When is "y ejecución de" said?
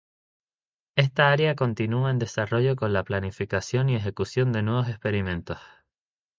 3.87-4.63